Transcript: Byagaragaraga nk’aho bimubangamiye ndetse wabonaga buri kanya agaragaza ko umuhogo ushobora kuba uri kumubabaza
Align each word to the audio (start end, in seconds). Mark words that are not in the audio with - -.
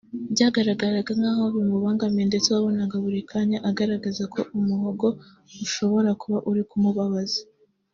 Byagaragaraga 0.33 1.11
nk’aho 1.19 1.43
bimubangamiye 1.55 2.25
ndetse 2.29 2.47
wabonaga 2.53 2.95
buri 3.03 3.21
kanya 3.31 3.57
agaragaza 3.69 4.23
ko 4.33 4.39
umuhogo 4.57 5.07
ushobora 5.65 6.09
kuba 6.21 6.37
uri 6.49 6.63
kumubabaza 6.71 7.39